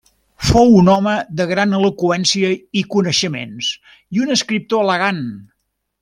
Fou 0.51 0.71
un 0.77 0.87
home 0.93 1.11
de 1.41 1.45
gran 1.51 1.75
eloqüència 1.81 2.49
i 2.81 2.85
coneixements 2.97 3.69
i 4.19 4.23
un 4.27 4.37
escriptor 4.41 4.87
elegant. 4.87 5.21